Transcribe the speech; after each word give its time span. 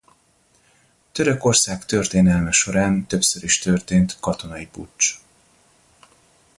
Törökország 1.11 1.85
történelme 1.85 2.51
során 2.51 3.05
többször 3.07 3.43
is 3.43 3.59
történt 3.59 4.17
katonai 4.19 4.67
puccs. 4.67 5.11